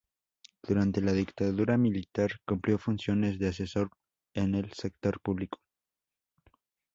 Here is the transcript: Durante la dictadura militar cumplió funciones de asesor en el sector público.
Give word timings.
Durante 0.63 0.99
la 0.99 1.13
dictadura 1.13 1.77
militar 1.77 2.31
cumplió 2.47 2.79
funciones 2.79 3.37
de 3.37 3.49
asesor 3.49 3.91
en 4.33 4.55
el 4.55 4.73
sector 4.73 5.21
público. 5.21 5.59